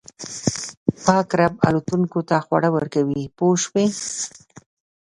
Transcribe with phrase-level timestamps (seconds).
[1.05, 3.85] پاک رب الوتونکو ته خواړه ورکوي پوه شوې!.